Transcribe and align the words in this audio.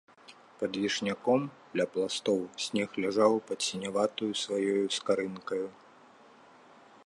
Пад 0.61 0.77
вішняком 0.83 1.41
ля 1.79 1.85
пластоў 1.97 2.39
снег 2.67 2.89
ляжаў 3.05 3.33
пад 3.51 3.59
сіняватаю 3.69 4.31
сваёю 4.45 4.85
скарынкаю. 4.99 5.65